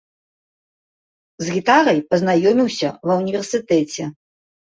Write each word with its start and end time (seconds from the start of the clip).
З 1.43 1.53
гітарай 1.57 1.99
пазнаёміўся 2.13 2.89
ва 3.11 3.19
ўніверсітэце. 3.21 4.09